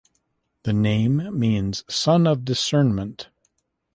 The 0.63 0.73
name 0.73 1.29
means 1.37 1.83
"Sun 1.87 2.25
of 2.25 2.43
Discernment". 2.43 3.29